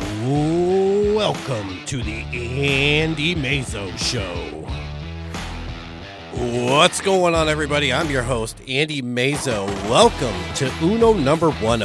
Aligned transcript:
Welcome 0.00 1.84
to 1.86 2.02
the 2.02 2.24
Andy 2.32 3.34
Mazo 3.36 3.96
Show. 3.96 4.66
What's 6.68 7.00
going 7.00 7.34
on, 7.34 7.48
everybody? 7.48 7.92
I'm 7.92 8.10
your 8.10 8.22
host, 8.22 8.60
Andy 8.68 9.02
Mazo. 9.02 9.66
Welcome 9.88 10.34
to 10.56 10.72
Uno 10.82 11.12
number 11.12 11.52
10, 11.52 11.78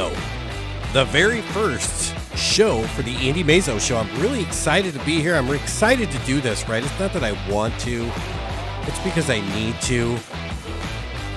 the 0.92 1.04
very 1.06 1.40
first 1.40 2.16
show 2.36 2.82
for 2.88 3.02
the 3.02 3.14
Andy 3.28 3.44
Mazo 3.44 3.80
Show. 3.80 3.98
I'm 3.98 4.20
really 4.20 4.42
excited 4.42 4.92
to 4.94 5.04
be 5.04 5.20
here. 5.20 5.36
I'm 5.36 5.48
excited 5.52 6.10
to 6.10 6.18
do 6.20 6.40
this, 6.40 6.68
right? 6.68 6.82
It's 6.82 6.98
not 6.98 7.12
that 7.12 7.22
I 7.22 7.32
want 7.50 7.78
to, 7.80 8.10
it's 8.88 8.98
because 9.04 9.30
I 9.30 9.40
need 9.54 9.80
to. 9.82 10.18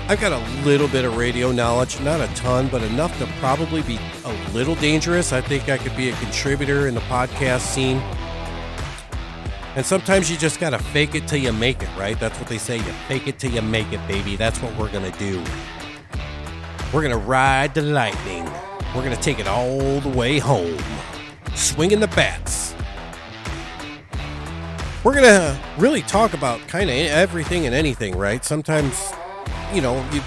I've 0.10 0.20
got 0.20 0.34
a 0.34 0.66
little 0.66 0.90
bit 0.90 1.06
of 1.06 1.16
radio 1.16 1.54
knowledge, 1.54 1.98
not 2.02 2.20
a 2.20 2.28
ton, 2.36 2.68
but 2.68 2.84
enough 2.84 3.18
to 3.20 3.26
probably 3.40 3.82
be 3.84 3.98
a 4.26 4.34
little 4.52 4.76
dangerous. 4.76 5.32
I 5.32 5.40
think 5.40 5.70
I 5.70 5.78
could 5.78 5.96
be 5.96 6.10
a 6.10 6.16
contributor 6.18 6.88
in 6.90 6.94
the 6.94 7.02
podcast 7.02 7.62
scene. 7.62 7.98
And 9.78 9.86
sometimes 9.86 10.30
you 10.30 10.36
just 10.36 10.60
got 10.60 10.72
to 10.72 10.78
fake 10.78 11.16
it 11.16 11.26
till 11.26 11.40
you 11.40 11.54
make 11.54 11.82
it, 11.82 11.90
right? 11.98 12.20
That's 12.20 12.38
what 12.38 12.50
they 12.50 12.58
say. 12.58 12.78
You 12.78 12.92
fake 13.08 13.28
it 13.28 13.40
till 13.40 13.52
you 13.52 13.62
make 13.62 13.94
it, 13.94 14.06
baby. 14.06 14.36
That's 14.36 14.62
what 14.62 14.76
we're 14.78 14.92
going 14.92 15.10
to 15.10 15.18
do. 15.18 15.42
We're 16.94 17.02
going 17.02 17.12
to 17.12 17.26
ride 17.26 17.74
the 17.74 17.82
lightning. 17.82 18.44
We're 18.94 19.04
going 19.04 19.16
to 19.16 19.22
take 19.22 19.40
it 19.40 19.48
all 19.48 20.02
the 20.02 20.10
way 20.10 20.38
home. 20.38 20.78
Swinging 21.56 22.02
the 22.02 22.10
bats. 22.10 22.76
We're 25.06 25.14
going 25.14 25.24
to 25.24 25.58
really 25.78 26.02
talk 26.02 26.34
about 26.34 26.60
kind 26.68 26.90
of 26.90 26.96
everything 26.96 27.66
and 27.66 27.74
anything, 27.74 28.18
right? 28.18 28.44
Sometimes 28.44 29.14
you 29.74 29.82
know, 29.82 30.06
you 30.12 30.22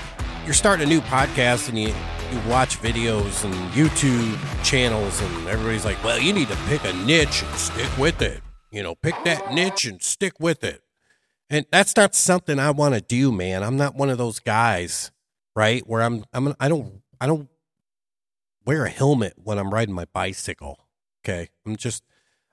you're 0.44 0.54
starting 0.54 0.86
a 0.86 0.88
new 0.88 1.00
podcast 1.02 1.68
and 1.68 1.78
you 1.78 1.88
you 2.32 2.50
watch 2.50 2.80
videos 2.80 3.44
and 3.44 3.54
YouTube 3.72 4.36
channels 4.64 5.20
and 5.22 5.48
everybody's 5.48 5.84
like, 5.84 6.02
"Well, 6.02 6.18
you 6.18 6.32
need 6.32 6.48
to 6.48 6.56
pick 6.66 6.84
a 6.84 6.92
niche 6.92 7.42
and 7.42 7.54
stick 7.54 7.98
with 7.98 8.20
it." 8.22 8.42
You 8.72 8.82
know, 8.82 8.94
pick 8.96 9.14
that 9.24 9.54
niche 9.54 9.84
and 9.84 10.02
stick 10.02 10.34
with 10.40 10.64
it. 10.64 10.82
And 11.48 11.64
that's 11.70 11.96
not 11.96 12.14
something 12.14 12.58
I 12.58 12.72
want 12.72 12.94
to 12.94 13.00
do, 13.00 13.30
man. 13.30 13.62
I'm 13.62 13.76
not 13.76 13.94
one 13.94 14.10
of 14.10 14.18
those 14.18 14.40
guys, 14.40 15.12
right? 15.54 15.86
Where 15.86 16.02
I'm 16.02 16.24
I'm 16.32 16.54
I 16.58 16.68
don't 16.68 17.02
I 17.20 17.26
don't 17.26 17.48
wear 18.64 18.84
a 18.84 18.90
helmet 18.90 19.34
when 19.36 19.58
I'm 19.58 19.72
riding 19.72 19.94
my 19.94 20.06
bicycle. 20.12 20.80
Okay? 21.24 21.50
I'm 21.64 21.76
just 21.76 22.02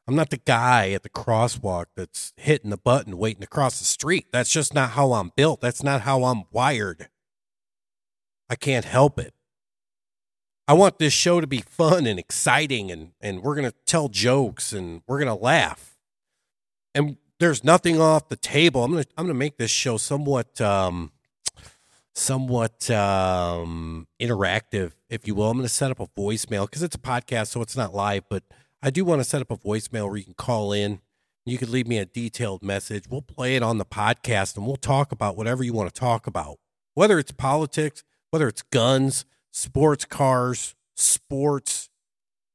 I'm 0.07 0.15
not 0.15 0.31
the 0.31 0.37
guy 0.37 0.91
at 0.91 1.03
the 1.03 1.09
crosswalk 1.09 1.85
that's 1.95 2.33
hitting 2.35 2.69
the 2.69 2.77
button 2.77 3.17
waiting 3.17 3.41
to 3.41 3.47
cross 3.47 3.79
the 3.79 3.85
street. 3.85 4.27
That's 4.31 4.51
just 4.51 4.73
not 4.73 4.91
how 4.91 5.13
I'm 5.13 5.31
built. 5.35 5.61
That's 5.61 5.81
not 5.83 6.01
how 6.01 6.25
I'm 6.25 6.43
wired. 6.51 7.07
I 8.49 8.55
can't 8.55 8.85
help 8.85 9.17
it. 9.17 9.33
I 10.67 10.73
want 10.73 10.99
this 10.99 11.13
show 11.13 11.41
to 11.41 11.47
be 11.47 11.59
fun 11.59 12.05
and 12.05 12.19
exciting 12.19 12.91
and 12.91 13.11
and 13.21 13.41
we're 13.41 13.55
going 13.55 13.69
to 13.69 13.75
tell 13.85 14.09
jokes 14.09 14.71
and 14.73 15.01
we're 15.07 15.19
going 15.19 15.35
to 15.35 15.41
laugh. 15.41 15.97
And 16.95 17.17
there's 17.39 17.63
nothing 17.63 17.99
off 17.99 18.29
the 18.29 18.35
table. 18.35 18.83
I'm 18.83 18.91
going 18.91 19.03
to 19.03 19.09
I'm 19.17 19.25
going 19.25 19.35
to 19.35 19.39
make 19.39 19.57
this 19.57 19.71
show 19.71 19.97
somewhat 19.97 20.59
um 20.61 21.11
somewhat 22.13 22.89
um 22.89 24.07
interactive 24.21 24.91
if 25.09 25.27
you 25.27 25.35
will. 25.35 25.49
I'm 25.49 25.57
going 25.57 25.65
to 25.65 25.73
set 25.73 25.91
up 25.91 25.99
a 25.99 26.07
voicemail 26.07 26.69
cuz 26.69 26.83
it's 26.83 26.95
a 26.95 26.99
podcast 26.99 27.47
so 27.47 27.61
it's 27.61 27.77
not 27.77 27.93
live, 27.93 28.23
but 28.29 28.43
I 28.85 28.89
do 28.89 29.05
want 29.05 29.21
to 29.21 29.23
set 29.23 29.41
up 29.41 29.49
a 29.49 29.55
voicemail 29.55 30.09
where 30.09 30.17
you 30.17 30.25
can 30.25 30.33
call 30.33 30.73
in. 30.73 30.99
You 31.45 31.57
can 31.57 31.71
leave 31.71 31.87
me 31.87 31.99
a 31.99 32.05
detailed 32.05 32.61
message. 32.61 33.05
We'll 33.09 33.21
play 33.21 33.55
it 33.55 33.63
on 33.63 33.77
the 33.77 33.85
podcast 33.85 34.57
and 34.57 34.67
we'll 34.67 34.75
talk 34.75 35.13
about 35.13 35.37
whatever 35.37 35.63
you 35.63 35.71
want 35.71 35.93
to 35.93 35.97
talk 35.97 36.27
about, 36.27 36.57
whether 36.93 37.17
it's 37.17 37.31
politics, 37.31 38.03
whether 38.29 38.45
it's 38.49 38.61
guns, 38.61 39.23
sports 39.51 40.03
cars, 40.03 40.75
sports, 40.97 41.89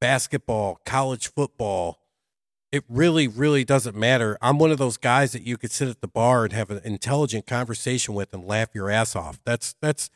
basketball, 0.03 0.83
college 0.85 1.29
football. 1.29 1.99
It 2.71 2.85
really, 2.91 3.27
really 3.27 3.65
doesn't 3.65 3.97
matter. 3.97 4.37
I'm 4.43 4.59
one 4.59 4.71
of 4.71 4.77
those 4.77 4.99
guys 4.99 5.33
that 5.33 5.45
you 5.45 5.57
could 5.57 5.73
sit 5.73 5.89
at 5.89 6.03
the 6.03 6.09
bar 6.09 6.45
and 6.45 6.53
have 6.53 6.71
an 6.71 6.83
intelligent 6.85 7.47
conversation 7.47 8.13
with 8.13 8.35
and 8.35 8.47
laugh 8.47 8.75
your 8.75 8.91
ass 8.91 9.17
off. 9.17 9.41
That's 9.47 9.77
that's 9.81 10.11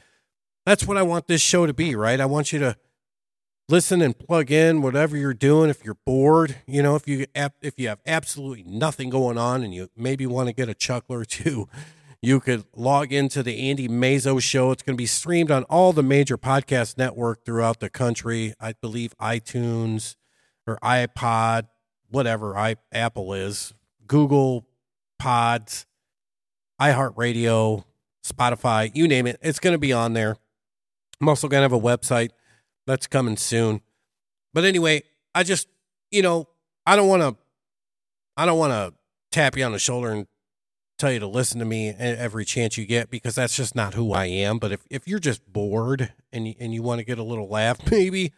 that's 0.67 0.87
what 0.87 0.99
I 0.99 1.03
want 1.03 1.27
this 1.27 1.41
show 1.41 1.65
to 1.65 1.72
be, 1.72 1.97
right? 1.97 2.21
I 2.21 2.27
want 2.27 2.53
you 2.53 2.59
to 2.59 2.77
listen 3.72 4.03
and 4.03 4.19
plug 4.19 4.50
in 4.50 4.83
whatever 4.83 5.16
you're 5.16 5.33
doing 5.33 5.71
if 5.71 5.83
you're 5.83 5.97
bored 6.05 6.56
you 6.66 6.83
know 6.83 6.94
if 6.94 7.09
you 7.09 7.25
if 7.62 7.78
you 7.78 7.88
have 7.88 7.99
absolutely 8.06 8.62
nothing 8.65 9.09
going 9.09 9.38
on 9.38 9.62
and 9.62 9.75
you 9.75 9.88
maybe 9.97 10.27
want 10.27 10.47
to 10.47 10.53
get 10.53 10.69
a 10.69 10.75
chuckle 10.75 11.16
or 11.16 11.25
two 11.25 11.66
you 12.21 12.38
could 12.38 12.66
log 12.77 13.15
into 13.15 13.43
the 13.43 13.71
andy 13.71 13.88
mazo 13.88 14.41
show. 14.41 14.72
It's 14.72 14.83
going 14.83 14.94
to 14.94 15.00
be 15.00 15.06
streamed 15.06 15.50
on 15.50 15.65
all 15.65 15.94
the 15.94 16.03
major 16.03 16.37
podcast 16.37 16.99
network 16.99 17.47
throughout 17.47 17.81
the 17.81 17.88
country. 17.88 18.53
I 18.60 18.75
believe 18.75 19.16
itunes 19.19 20.16
or 20.66 20.78
ipod 20.84 21.69
whatever 22.10 22.54
I, 22.54 22.77
apple 22.93 23.33
is 23.33 23.72
google 24.06 24.66
pods 25.19 25.87
iheartradio 26.78 27.84
spotify 28.22 28.91
you 28.93 29.09
name 29.09 29.27
it 29.27 29.39
it's 29.41 29.60
going 29.60 29.72
to 29.72 29.78
be 29.78 29.94
on 29.94 30.12
there. 30.12 30.37
I'm 31.22 31.28
also 31.31 31.49
going 31.49 31.60
to 31.60 31.62
have 31.62 31.72
a 31.72 31.81
website 31.81 32.33
that's 32.87 33.06
coming 33.06 33.37
soon. 33.37 33.81
But 34.54 34.65
anyway, 34.65 35.03
I 35.34 35.43
just, 35.43 35.69
you 36.10 36.22
know, 36.22 36.48
I 36.87 36.97
don't 36.97 37.09
want 37.09 37.22
to, 37.22 37.37
I 38.37 38.47
don't 38.47 38.59
want 38.59 38.72
to 38.72 38.94
tap 39.31 39.56
you 39.56 39.65
on 39.65 39.72
the 39.72 39.78
shoulder 39.78 40.10
and 40.10 40.26
tell 40.98 41.12
you 41.12 41.19
to 41.21 41.26
listen 41.26 41.59
to 41.59 41.65
me 41.65 41.88
every 41.91 42.44
chance 42.44 42.76
you 42.78 42.87
get 42.87 43.10
because 43.10 43.34
that's 43.34 43.56
just 43.56 43.75
not 43.75 43.94
who 43.94 44.12
I 44.12 44.26
am. 44.26 44.59
But 44.59 44.72
if, 44.72 44.81
if 44.91 45.09
you're 45.09 45.19
just 45.19 45.50
bored 45.53 46.12
and 46.32 46.48
you, 46.48 46.54
and 46.60 46.72
you 46.72 46.82
want 46.82 47.00
to 47.00 47.04
get 47.04 47.19
a 47.19 47.25
little 47.25 47.48
laugh, 47.48 47.78
maybe, 47.91 48.32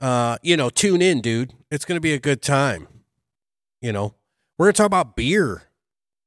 uh, 0.00 0.38
you 0.42 0.56
know, 0.56 0.70
tune 0.70 1.02
in, 1.02 1.20
dude. 1.20 1.54
It's 1.70 1.84
going 1.84 1.96
to 1.96 2.00
be 2.00 2.12
a 2.12 2.20
good 2.20 2.42
time. 2.42 2.88
You 3.80 3.92
know, 3.92 4.14
we're 4.58 4.66
going 4.66 4.74
to 4.74 4.76
talk 4.78 4.86
about 4.86 5.16
beer. 5.16 5.62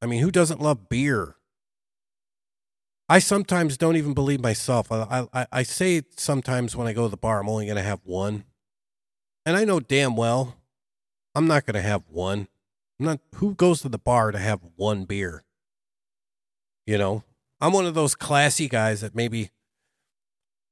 I 0.01 0.05
mean, 0.05 0.21
who 0.21 0.31
doesn't 0.31 0.61
love 0.61 0.89
beer? 0.89 1.35
I 3.11 3.19
sometimes 3.19 3.75
don't 3.75 3.97
even 3.97 4.13
believe 4.13 4.39
myself. 4.39 4.89
I, 4.89 5.27
I, 5.33 5.45
I 5.51 5.63
say 5.63 6.03
sometimes 6.15 6.77
when 6.77 6.87
I 6.87 6.93
go 6.93 7.03
to 7.03 7.09
the 7.09 7.17
bar, 7.17 7.41
I'm 7.41 7.49
only 7.49 7.65
going 7.65 7.75
to 7.75 7.83
have 7.83 7.99
one. 8.05 8.45
And 9.45 9.57
I 9.57 9.65
know 9.65 9.81
damn 9.81 10.15
well 10.15 10.55
I'm 11.35 11.45
not 11.45 11.65
going 11.65 11.75
to 11.75 11.81
have 11.81 12.03
one. 12.07 12.47
I'm 12.97 13.05
not, 13.05 13.19
who 13.35 13.53
goes 13.53 13.81
to 13.81 13.89
the 13.89 13.97
bar 13.97 14.31
to 14.31 14.37
have 14.37 14.61
one 14.77 15.03
beer? 15.03 15.43
You 16.87 16.97
know, 16.97 17.25
I'm 17.59 17.73
one 17.73 17.85
of 17.85 17.95
those 17.95 18.15
classy 18.15 18.69
guys 18.69 19.01
that 19.01 19.13
maybe, 19.13 19.49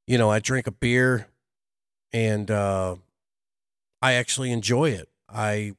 you 0.07 0.17
know, 0.17 0.31
I 0.31 0.39
drink 0.39 0.65
a 0.65 0.71
beer 0.71 1.27
and 2.13 2.49
uh, 2.49 2.95
I 4.01 4.13
actually 4.13 4.53
enjoy 4.53 4.91
it. 4.91 5.09
I 5.27 5.73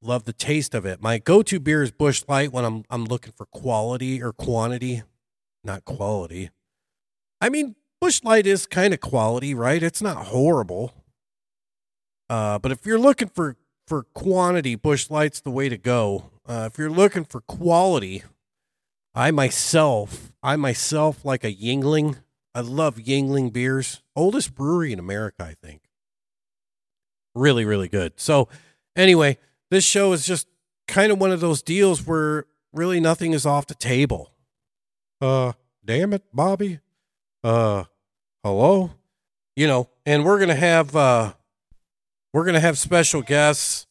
love 0.00 0.26
the 0.26 0.32
taste 0.32 0.76
of 0.76 0.86
it. 0.86 1.02
My 1.02 1.18
go-to 1.18 1.58
beer 1.58 1.82
is 1.82 1.90
Busch 1.90 2.22
Light 2.28 2.52
when 2.52 2.64
I'm 2.64 2.84
I'm 2.88 3.04
looking 3.04 3.32
for 3.36 3.46
quality 3.46 4.22
or 4.22 4.32
quantity 4.32 5.02
not 5.68 5.84
quality. 5.84 6.50
I 7.40 7.48
mean, 7.48 7.76
Busch 8.00 8.24
Light 8.24 8.46
is 8.46 8.66
kind 8.66 8.92
of 8.92 9.00
quality, 9.00 9.54
right? 9.54 9.82
It's 9.82 10.02
not 10.02 10.26
horrible. 10.26 10.92
Uh, 12.28 12.58
but 12.58 12.72
if 12.72 12.84
you're 12.84 12.98
looking 12.98 13.28
for 13.28 13.56
for 13.86 14.02
quantity, 14.02 14.74
Busch 14.74 15.08
Light's 15.08 15.40
the 15.40 15.50
way 15.50 15.68
to 15.68 15.78
go. 15.78 16.30
Uh, 16.46 16.68
if 16.70 16.78
you're 16.78 16.90
looking 16.90 17.24
for 17.24 17.40
quality, 17.40 18.22
I 19.14 19.30
myself, 19.30 20.32
I 20.42 20.56
myself 20.56 21.24
like 21.24 21.42
a 21.42 21.52
Yuengling. 21.52 22.18
I 22.54 22.60
love 22.60 22.96
Yuengling 22.96 23.52
beers. 23.52 24.02
Oldest 24.14 24.54
brewery 24.54 24.92
in 24.92 24.98
America, 24.98 25.44
I 25.44 25.54
think. 25.62 25.82
Really, 27.34 27.64
really 27.64 27.88
good. 27.88 28.14
So, 28.16 28.48
anyway, 28.94 29.38
this 29.70 29.84
show 29.84 30.12
is 30.12 30.26
just 30.26 30.48
kind 30.86 31.10
of 31.12 31.18
one 31.18 31.30
of 31.30 31.40
those 31.40 31.62
deals 31.62 32.06
where 32.06 32.44
really 32.72 33.00
nothing 33.00 33.32
is 33.32 33.46
off 33.46 33.66
the 33.66 33.74
table. 33.74 34.32
Uh, 35.20 35.52
damn 35.84 36.12
it, 36.12 36.22
Bobby. 36.32 36.80
Uh, 37.42 37.84
hello. 38.44 38.92
You 39.56 39.66
know, 39.66 39.88
and 40.06 40.24
we're 40.24 40.38
gonna 40.38 40.54
have 40.54 40.94
uh, 40.94 41.32
we're 42.32 42.44
gonna 42.44 42.60
have 42.60 42.78
special 42.78 43.22
guests 43.22 43.86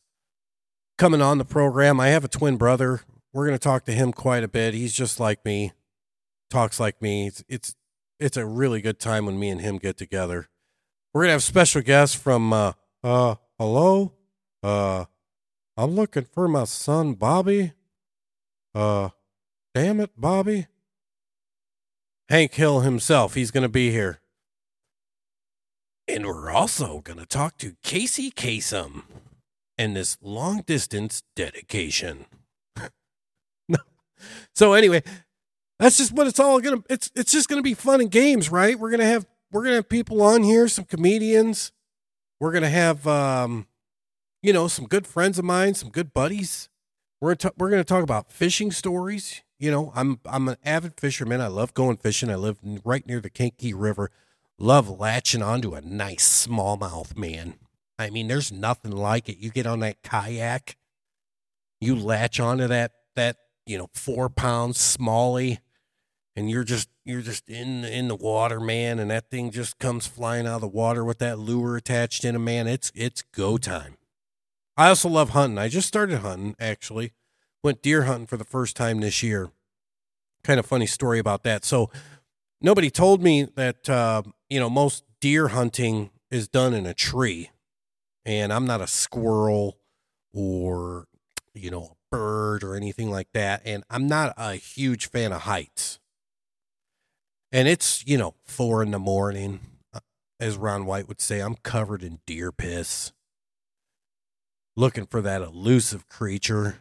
coming 0.97 1.21
on 1.21 1.38
the 1.38 1.45
program. 1.45 2.00
I 2.00 2.09
have 2.09 2.24
a 2.24 2.29
twin 2.29 2.56
brother. 2.56 3.01
We're 3.33 3.45
gonna 3.45 3.59
talk 3.59 3.83
to 3.85 3.91
him 3.91 4.13
quite 4.13 4.44
a 4.44 4.47
bit. 4.47 4.74
He's 4.74 4.94
just 4.94 5.19
like 5.19 5.44
me, 5.44 5.74
talks 6.50 6.79
like 6.79 7.01
me. 7.01 7.27
It's 7.27 7.44
it's 7.50 7.75
it's 8.19 8.38
a 8.38 8.45
really 8.45 8.81
good 8.81 9.00
time 9.00 9.25
when 9.25 9.38
me 9.39 9.50
and 9.50 9.59
him 9.59 9.77
get 9.77 9.97
together. 9.97 10.47
We're 11.13 11.24
gonna 11.24 11.33
have 11.33 11.44
special 11.44 11.81
guests 11.81 12.15
from 12.15 12.53
uh 12.53 12.74
uh 13.03 13.35
hello 13.59 14.13
uh 14.63 15.06
I'm 15.75 15.91
looking 15.91 16.24
for 16.24 16.47
my 16.47 16.63
son 16.63 17.13
Bobby. 17.13 17.74
Uh, 18.74 19.09
damn 19.75 20.00
it, 20.00 20.12
Bobby. 20.18 20.65
Hank 22.29 22.53
Hill 22.53 22.81
himself. 22.81 23.33
He's 23.35 23.51
going 23.51 23.63
to 23.63 23.69
be 23.69 23.91
here. 23.91 24.19
And 26.07 26.25
we're 26.25 26.51
also 26.51 27.00
going 27.01 27.19
to 27.19 27.25
talk 27.25 27.57
to 27.57 27.75
Casey 27.83 28.31
Kasem 28.31 29.03
and 29.77 29.95
this 29.95 30.18
long 30.21 30.62
distance 30.62 31.24
dedication. 31.35 32.25
so 34.56 34.74
anyway, 34.74 35.03
that's 35.79 35.97
just 35.97 36.13
what 36.13 36.27
it's 36.27 36.39
all 36.39 36.59
going 36.59 36.81
to 36.81 36.94
it's 36.94 37.12
it's 37.15 37.31
just 37.31 37.50
going 37.50 37.59
to 37.59 37.63
be 37.63 37.74
fun 37.74 38.01
and 38.01 38.12
games, 38.12 38.50
right? 38.50 38.79
We're 38.79 38.89
going 38.89 39.01
to 39.01 39.06
have 39.06 39.25
we're 39.51 39.62
going 39.62 39.74
to 39.74 39.77
have 39.77 39.89
people 39.89 40.21
on 40.21 40.44
here, 40.44 40.68
some 40.68 40.85
comedians. 40.85 41.71
We're 42.39 42.51
going 42.51 42.63
to 42.63 42.69
have 42.69 43.06
um 43.06 43.68
you 44.41 44.53
know, 44.53 44.68
some 44.68 44.85
good 44.85 45.07
friends 45.07 45.38
of 45.39 45.45
mine, 45.45 45.74
some 45.74 45.89
good 45.89 46.13
buddies. 46.13 46.69
We're 47.19 47.35
t- 47.35 47.50
we're 47.57 47.69
going 47.69 47.81
to 47.81 47.88
talk 47.88 48.03
about 48.03 48.31
fishing 48.31 48.71
stories. 48.71 49.41
You 49.59 49.71
know, 49.71 49.92
I'm 49.95 50.19
I'm 50.25 50.48
an 50.50 50.57
avid 50.63 51.00
fisherman. 51.00 51.42
I 51.42 51.48
love 51.48 51.74
going 51.74 51.98
fishing. 51.98 52.30
I 52.30 52.36
live 52.36 52.59
right 52.83 53.06
near 53.07 53.19
the 53.19 53.30
Kankakee 53.30 53.74
River. 53.74 54.12
Love 54.59 54.89
latching 54.89 55.42
onto 55.42 55.74
a 55.74 55.81
nice 55.81 56.48
smallmouth, 56.48 57.18
man. 57.18 57.56
I 58.00 58.09
mean, 58.09 58.27
there's 58.27 58.51
nothing 58.51 58.92
like 58.92 59.30
it. 59.30 59.38
You 59.38 59.50
get 59.50 59.65
on 59.65 59.80
that 59.80 60.04
kayak, 60.04 60.77
you 61.81 61.95
latch 61.95 62.39
onto 62.39 62.68
that 62.68 62.92
that 63.15 63.38
you 63.65 63.77
know 63.77 63.89
four 63.94 64.30
pound 64.30 64.75
smallie, 64.75 65.60
and 66.36 66.50
you're 66.50 66.63
just 66.63 66.89
you're 67.03 67.21
just 67.21 67.50
in 67.50 67.83
in 67.83 68.07
the 68.07 68.15
water, 68.15 68.60
man. 68.60 69.00
And 69.00 69.10
that 69.10 69.31
thing 69.31 69.50
just 69.50 69.80
comes 69.80 70.06
flying 70.06 70.45
out 70.45 70.56
of 70.56 70.62
the 70.62 70.68
water 70.68 71.03
with 71.03 71.18
that 71.19 71.39
lure 71.39 71.77
attached 71.77 72.24
in 72.24 72.36
it, 72.36 72.39
man. 72.39 72.68
It's 72.68 72.92
it's 72.94 73.24
go 73.33 73.57
time. 73.57 73.98
I 74.75 74.89
also 74.89 75.10
love 75.10 75.31
hunting. 75.31 75.57
I 75.57 75.68
just 75.68 75.88
started 75.88 76.19
hunting 76.19 76.56
actually. 76.60 77.13
Went 77.63 77.81
deer 77.81 78.04
hunting 78.04 78.27
for 78.27 78.38
the 78.38 78.44
first 78.44 78.75
time 78.75 79.00
this 79.00 79.21
year. 79.24 79.50
Kind 80.44 80.59
of 80.59 80.65
funny 80.65 80.86
story 80.86 81.19
about 81.19 81.44
that. 81.44 81.65
So 81.65 81.89
nobody 82.62 82.89
told 82.89 83.21
me 83.21 83.48
that 83.56 83.89
uh, 83.89 84.24
you 84.50 84.59
know 84.59 84.69
most 84.69 85.04
deer 85.19 85.50
hunting 85.50 86.12
is 86.31 86.48
done 86.48 86.74
in 86.74 86.86
a 86.86 86.94
tree, 86.94 87.51
and 88.25 88.54
I'm 88.54 88.65
not 88.65 88.81
a 88.81 88.88
squirrel 88.88 89.77
or 90.33 91.07
you 91.54 91.71
know 91.71 91.83
a 91.83 92.15
bird 92.15 92.63
or 92.63 92.75
anything 92.75 93.09
like 93.09 93.30
that, 93.33 93.62
and 93.65 93.83
I'm 93.89 94.07
not 94.07 94.33
a 94.38 94.56
huge 94.56 95.10
fan 95.10 95.31
of 95.31 95.42
heights. 95.42 96.00
And 97.51 97.68
it's 97.68 98.06
you 98.07 98.18
know 98.18 98.36
four 98.45 98.83
in 98.83 98.92
the 98.92 99.00
morning, 99.00 99.60
uh, 99.94 100.00
as 100.39 100.57
Ron 100.57 100.86
White 100.86 101.07
would 101.07 101.21
say. 101.21 101.39
I'm 101.39 101.56
covered 101.56 102.03
in 102.03 102.19
deer 102.25 102.51
piss 102.51 103.12
looking 104.77 105.07
for 105.07 105.21
that 105.21 105.42
elusive 105.42 106.07
creature. 106.07 106.77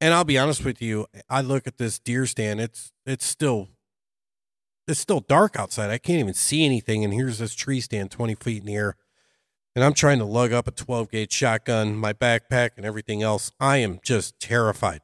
And 0.00 0.14
I'll 0.14 0.24
be 0.24 0.38
honest 0.38 0.64
with 0.64 0.80
you, 0.80 1.06
I 1.28 1.40
look 1.40 1.66
at 1.66 1.78
this 1.78 1.98
deer 1.98 2.26
stand, 2.26 2.60
it's 2.60 2.92
it's 3.04 3.26
still 3.26 3.68
it's 4.86 5.00
still 5.00 5.20
dark 5.20 5.58
outside. 5.58 5.90
I 5.90 5.98
can't 5.98 6.20
even 6.20 6.34
see 6.34 6.64
anything. 6.64 7.04
And 7.04 7.12
here's 7.12 7.38
this 7.38 7.54
tree 7.54 7.80
stand 7.80 8.10
20 8.10 8.34
feet 8.36 8.60
in 8.60 8.66
the 8.66 8.74
air. 8.74 8.96
And 9.76 9.84
I'm 9.84 9.94
trying 9.94 10.18
to 10.18 10.24
lug 10.24 10.52
up 10.52 10.66
a 10.66 10.72
12 10.72 11.10
gauge 11.10 11.32
shotgun, 11.32 11.94
my 11.94 12.12
backpack, 12.12 12.70
and 12.76 12.86
everything 12.86 13.22
else. 13.22 13.52
I 13.60 13.76
am 13.76 14.00
just 14.02 14.40
terrified. 14.40 15.02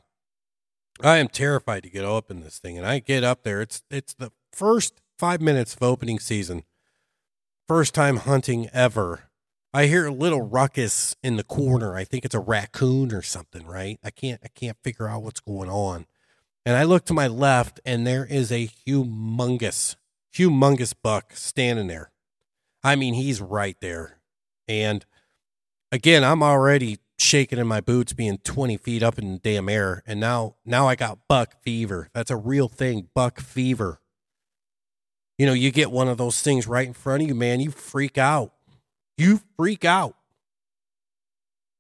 I 1.01 1.19
am 1.19 1.29
terrified 1.29 1.83
to 1.83 1.91
get 1.91 2.05
up 2.05 2.31
in 2.31 2.41
this 2.41 2.59
thing. 2.59 2.79
And 2.79 2.87
I 2.87 2.99
get 2.99 3.23
up 3.23 3.43
there. 3.43 3.61
It's 3.61 3.83
it's 3.91 4.15
the 4.15 4.33
first 4.53 5.01
five 5.19 5.41
minutes 5.41 5.75
of 5.75 5.83
opening 5.83 6.19
season. 6.19 6.65
First 7.69 7.95
time 7.95 8.19
hunting 8.19 8.69
ever. 8.73 9.31
I 9.77 9.87
hear 9.87 10.07
a 10.07 10.13
little 10.13 10.43
ruckus 10.43 11.17
in 11.21 11.35
the 11.37 11.43
corner. 11.43 11.97
I 11.97 12.05
think 12.05 12.25
it's 12.25 12.35
a 12.35 12.39
raccoon 12.39 13.13
or 13.13 13.23
something, 13.23 13.67
right? 13.67 13.99
I 14.05 14.11
can't 14.11 14.41
I 14.45 14.49
can't 14.49 14.77
figure 14.85 15.09
out 15.09 15.25
what's 15.25 15.41
going 15.41 15.69
on. 15.69 16.07
And 16.65 16.77
I 16.77 16.85
look 16.85 17.05
to 17.07 17.13
my 17.13 17.27
left 17.27 17.81
and 17.85 18.07
there 18.07 18.25
is 18.25 18.53
a 18.53 18.69
humongous, 18.87 19.97
humongous 20.33 20.95
buck 21.03 21.33
standing 21.35 21.89
there. 21.89 22.13
I 22.85 22.95
mean, 22.95 23.15
he's 23.15 23.41
right 23.41 23.77
there. 23.81 24.21
And 24.69 25.05
again, 25.91 26.23
I'm 26.23 26.45
already 26.45 27.01
shaking 27.19 27.59
in 27.59 27.67
my 27.67 27.81
boots 27.81 28.13
being 28.13 28.39
20 28.39 28.77
feet 28.77 29.03
up 29.03 29.19
in 29.19 29.33
the 29.33 29.39
damn 29.41 29.69
air. 29.69 30.05
And 30.07 30.21
now 30.21 30.55
now 30.65 30.87
I 30.87 30.95
got 30.95 31.27
buck 31.27 31.61
fever. 31.63 32.11
That's 32.15 32.31
a 32.31 32.37
real 32.37 32.69
thing, 32.69 33.09
buck 33.13 33.41
fever. 33.41 33.99
You 35.37 35.47
know, 35.47 35.53
you 35.53 35.73
get 35.73 35.91
one 35.91 36.07
of 36.07 36.17
those 36.17 36.41
things 36.43 36.69
right 36.69 36.87
in 36.87 36.93
front 36.95 37.25
of 37.25 37.29
you, 37.29 37.35
man, 37.35 37.59
you 37.59 37.73
freak 37.73 38.17
out 38.17 38.53
you 39.17 39.41
freak 39.57 39.85
out. 39.85 40.17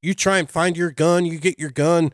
You 0.03 0.15
try 0.15 0.39
and 0.39 0.51
find 0.51 0.77
your 0.77 0.91
gun, 0.91 1.25
you 1.25 1.39
get 1.39 1.59
your 1.59 1.71
gun. 1.71 2.13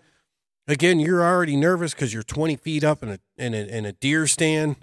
Again, 0.69 1.01
you're 1.01 1.25
already 1.25 1.57
nervous 1.57 1.93
because 1.93 2.15
you're 2.15 2.23
20 2.23 2.57
feet 2.57 2.85
up 2.85 3.03
in 3.03 3.09
a, 3.09 3.19
in 3.37 3.55
a, 3.55 3.67
in 3.67 3.85
a 3.85 3.93
deer 3.93 4.27
stand. 4.27 4.77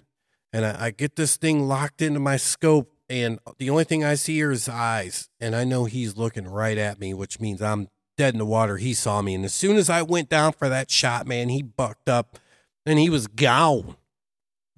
And 0.51 0.65
I, 0.65 0.87
I 0.87 0.91
get 0.91 1.15
this 1.15 1.37
thing 1.37 1.67
locked 1.67 2.01
into 2.01 2.19
my 2.19 2.35
scope, 2.35 2.91
and 3.09 3.39
the 3.57 3.69
only 3.69 3.85
thing 3.85 4.03
I 4.03 4.15
see 4.15 4.41
are 4.43 4.51
his 4.51 4.67
eyes. 4.67 5.29
And 5.39 5.55
I 5.55 5.63
know 5.63 5.85
he's 5.85 6.17
looking 6.17 6.47
right 6.47 6.77
at 6.77 6.99
me, 6.99 7.13
which 7.13 7.39
means 7.39 7.61
I'm 7.61 7.87
dead 8.17 8.33
in 8.33 8.39
the 8.39 8.45
water. 8.45 8.77
He 8.77 8.93
saw 8.93 9.21
me. 9.21 9.35
And 9.35 9.45
as 9.45 9.53
soon 9.53 9.77
as 9.77 9.89
I 9.89 10.01
went 10.01 10.27
down 10.27 10.51
for 10.51 10.67
that 10.67 10.91
shot, 10.91 11.27
man, 11.27 11.49
he 11.49 11.61
bucked 11.61 12.09
up 12.09 12.37
and 12.85 12.99
he 12.99 13.09
was 13.09 13.27
gone. 13.27 13.95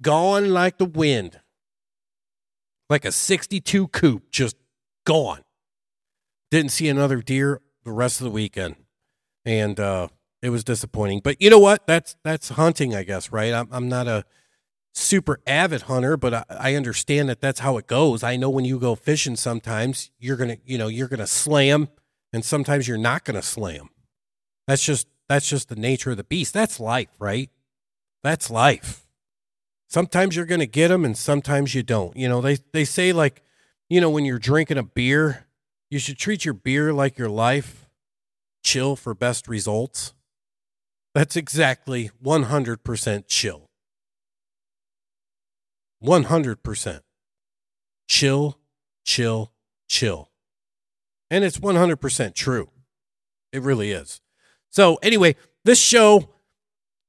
Gone 0.02 0.50
like 0.50 0.78
the 0.78 0.84
wind. 0.84 1.40
Like 2.88 3.04
a 3.04 3.12
62 3.12 3.88
coupe, 3.88 4.30
just 4.30 4.56
gone. 5.04 5.40
Didn't 6.50 6.72
see 6.72 6.88
another 6.88 7.22
deer 7.22 7.60
the 7.84 7.92
rest 7.92 8.20
of 8.20 8.24
the 8.24 8.30
weekend, 8.30 8.76
and 9.44 9.78
uh, 9.78 10.08
it 10.42 10.50
was 10.50 10.64
disappointing. 10.64 11.20
But 11.22 11.40
you 11.40 11.50
know 11.50 11.58
what? 11.58 11.86
That's 11.86 12.16
that's 12.24 12.50
hunting, 12.50 12.94
I 12.94 13.04
guess, 13.04 13.30
right? 13.32 13.52
I'm 13.52 13.68
I'm 13.70 13.88
not 13.88 14.08
a 14.08 14.24
super 14.92 15.40
avid 15.46 15.82
hunter, 15.82 16.16
but 16.16 16.34
I, 16.34 16.44
I 16.48 16.74
understand 16.74 17.28
that 17.28 17.40
that's 17.40 17.60
how 17.60 17.76
it 17.76 17.86
goes. 17.86 18.22
I 18.22 18.36
know 18.36 18.50
when 18.50 18.64
you 18.64 18.78
go 18.78 18.94
fishing, 18.94 19.36
sometimes 19.36 20.10
you're 20.18 20.36
gonna 20.36 20.58
you 20.64 20.78
know 20.78 20.88
you're 20.88 21.08
gonna 21.08 21.26
slam, 21.26 21.88
and 22.32 22.44
sometimes 22.44 22.88
you're 22.88 22.98
not 22.98 23.24
gonna 23.24 23.42
slam. 23.42 23.90
That's 24.66 24.84
just 24.84 25.06
that's 25.28 25.48
just 25.48 25.68
the 25.68 25.76
nature 25.76 26.10
of 26.10 26.16
the 26.16 26.24
beast. 26.24 26.52
That's 26.52 26.80
life, 26.80 27.08
right? 27.20 27.50
That's 28.22 28.50
life. 28.50 29.06
Sometimes 29.86 30.36
you're 30.36 30.44
going 30.46 30.60
to 30.60 30.66
get 30.66 30.88
them 30.88 31.04
and 31.04 31.16
sometimes 31.16 31.74
you 31.74 31.82
don't. 31.82 32.16
You 32.16 32.28
know, 32.28 32.40
they 32.40 32.58
they 32.72 32.84
say 32.84 33.12
like, 33.12 33.42
you 33.88 34.00
know, 34.00 34.10
when 34.10 34.24
you're 34.24 34.38
drinking 34.38 34.78
a 34.78 34.82
beer 34.82 35.46
you 35.90 35.98
should 35.98 36.18
treat 36.18 36.44
your 36.44 36.54
beer 36.54 36.92
like 36.92 37.18
your 37.18 37.28
life. 37.28 37.88
Chill 38.62 38.94
for 38.94 39.14
best 39.14 39.48
results. 39.48 40.14
That's 41.14 41.34
exactly 41.34 42.10
100% 42.22 43.24
chill. 43.26 43.70
100%. 46.04 47.00
Chill, 48.08 48.58
chill, 49.04 49.52
chill. 49.88 50.30
And 51.30 51.44
it's 51.44 51.58
100% 51.58 52.34
true. 52.34 52.70
It 53.52 53.62
really 53.62 53.90
is. 53.90 54.20
So, 54.70 54.96
anyway, 55.02 55.36
this 55.64 55.80
show 55.80 56.28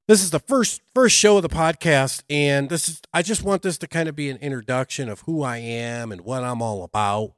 this 0.08 0.22
is 0.22 0.30
the 0.30 0.40
first 0.40 0.82
first 0.94 1.16
show 1.16 1.36
of 1.36 1.42
the 1.42 1.48
podcast 1.48 2.22
and 2.28 2.68
this 2.68 2.88
is 2.88 3.00
I 3.14 3.22
just 3.22 3.44
want 3.44 3.62
this 3.62 3.78
to 3.78 3.86
kind 3.86 4.08
of 4.08 4.16
be 4.16 4.28
an 4.30 4.36
introduction 4.38 5.08
of 5.08 5.20
who 5.20 5.42
I 5.42 5.58
am 5.58 6.10
and 6.10 6.22
what 6.22 6.42
I'm 6.42 6.60
all 6.60 6.82
about. 6.82 7.34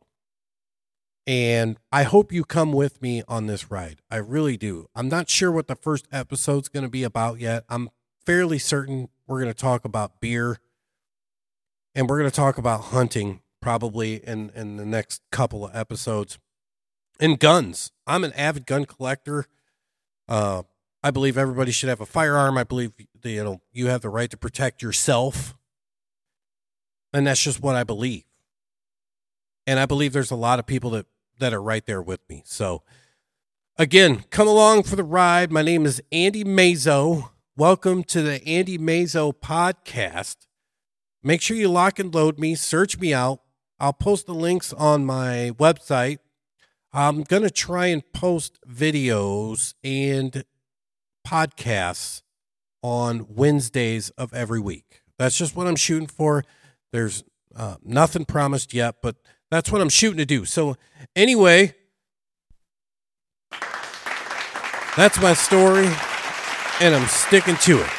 And 1.26 1.78
I 1.90 2.02
hope 2.02 2.32
you 2.32 2.44
come 2.44 2.72
with 2.72 3.00
me 3.00 3.22
on 3.26 3.46
this 3.46 3.70
ride. 3.70 4.02
I 4.10 4.16
really 4.16 4.56
do. 4.56 4.88
I'm 4.94 5.08
not 5.08 5.30
sure 5.30 5.50
what 5.50 5.68
the 5.68 5.74
first 5.74 6.06
episode's 6.12 6.68
going 6.68 6.84
to 6.84 6.90
be 6.90 7.02
about 7.02 7.40
yet. 7.40 7.64
I'm 7.68 7.88
fairly 8.26 8.58
certain 8.58 9.08
we're 9.26 9.40
going 9.40 9.52
to 9.52 9.58
talk 9.58 9.84
about 9.84 10.20
beer 10.20 10.58
and 11.94 12.08
we're 12.08 12.18
going 12.18 12.30
to 12.30 12.36
talk 12.36 12.58
about 12.58 12.80
hunting 12.80 13.40
probably 13.62 14.16
in, 14.16 14.50
in 14.54 14.76
the 14.76 14.84
next 14.84 15.22
couple 15.30 15.66
of 15.66 15.74
episodes 15.74 16.38
and 17.18 17.38
guns. 17.38 17.92
I'm 18.06 18.24
an 18.24 18.32
avid 18.34 18.66
gun 18.66 18.84
collector. 18.84 19.46
Uh, 20.28 20.62
I 21.02 21.10
believe 21.10 21.38
everybody 21.38 21.72
should 21.72 21.88
have 21.88 22.00
a 22.00 22.06
firearm. 22.06 22.58
I 22.58 22.64
believe 22.64 22.92
you 23.22 23.44
know 23.44 23.60
you 23.72 23.88
have 23.88 24.00
the 24.00 24.08
right 24.08 24.30
to 24.30 24.36
protect 24.36 24.82
yourself, 24.82 25.54
and 27.12 27.26
that's 27.26 27.42
just 27.42 27.60
what 27.60 27.76
I 27.76 27.84
believe. 27.84 28.24
And 29.66 29.78
I 29.78 29.86
believe 29.86 30.12
there's 30.12 30.30
a 30.30 30.36
lot 30.36 30.58
of 30.58 30.66
people 30.66 30.90
that 30.90 31.06
that 31.38 31.52
are 31.52 31.62
right 31.62 31.84
there 31.86 32.02
with 32.02 32.20
me. 32.28 32.42
So, 32.44 32.82
again, 33.76 34.24
come 34.30 34.48
along 34.48 34.84
for 34.84 34.96
the 34.96 35.04
ride. 35.04 35.50
My 35.50 35.62
name 35.62 35.86
is 35.86 36.02
Andy 36.12 36.44
Mazo. 36.44 37.30
Welcome 37.56 38.04
to 38.04 38.22
the 38.22 38.46
Andy 38.46 38.78
Mazo 38.78 39.32
podcast. 39.32 40.36
Make 41.22 41.40
sure 41.40 41.56
you 41.56 41.68
lock 41.68 41.98
and 41.98 42.14
load 42.14 42.38
me, 42.38 42.54
search 42.54 42.98
me 42.98 43.14
out. 43.14 43.40
I'll 43.80 43.92
post 43.92 44.26
the 44.26 44.34
links 44.34 44.72
on 44.72 45.04
my 45.04 45.52
website. 45.58 46.18
I'm 46.92 47.22
going 47.22 47.42
to 47.42 47.50
try 47.50 47.86
and 47.86 48.04
post 48.12 48.58
videos 48.68 49.74
and 49.82 50.44
podcasts 51.26 52.22
on 52.82 53.26
Wednesdays 53.28 54.10
of 54.10 54.32
every 54.32 54.60
week. 54.60 55.02
That's 55.18 55.36
just 55.36 55.56
what 55.56 55.66
I'm 55.66 55.76
shooting 55.76 56.06
for. 56.06 56.44
There's 56.92 57.24
uh, 57.56 57.76
nothing 57.82 58.24
promised 58.24 58.74
yet, 58.74 58.96
but 59.02 59.16
that's 59.54 59.70
what 59.70 59.80
I'm 59.80 59.88
shooting 59.88 60.18
to 60.18 60.26
do. 60.26 60.44
So, 60.44 60.76
anyway, 61.14 61.74
that's 64.96 65.20
my 65.22 65.32
story, 65.32 65.86
and 66.80 66.92
I'm 66.92 67.06
sticking 67.06 67.56
to 67.58 67.80
it. 67.80 67.90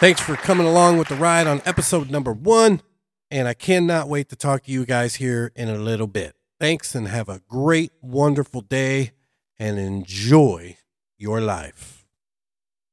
Thanks 0.00 0.20
for 0.20 0.34
coming 0.34 0.66
along 0.66 0.98
with 0.98 1.06
the 1.06 1.14
ride 1.14 1.46
on 1.46 1.62
episode 1.64 2.10
number 2.10 2.32
one, 2.32 2.82
and 3.30 3.46
I 3.46 3.54
cannot 3.54 4.08
wait 4.08 4.28
to 4.30 4.36
talk 4.36 4.64
to 4.64 4.72
you 4.72 4.84
guys 4.84 5.14
here 5.16 5.52
in 5.54 5.68
a 5.68 5.78
little 5.78 6.08
bit. 6.08 6.34
Thanks, 6.58 6.96
and 6.96 7.06
have 7.06 7.28
a 7.28 7.40
great, 7.48 7.92
wonderful 8.02 8.62
day, 8.62 9.12
and 9.56 9.78
enjoy 9.78 10.78
your 11.16 11.40
life. 11.40 11.99